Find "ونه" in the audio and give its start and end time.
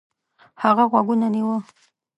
1.09-1.27